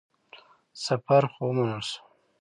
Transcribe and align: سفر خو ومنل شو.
سفر 0.85 1.23
خو 1.31 1.41
ومنل 1.47 1.81
شو. 1.89 2.01